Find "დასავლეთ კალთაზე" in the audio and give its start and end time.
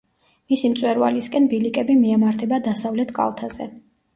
2.71-3.71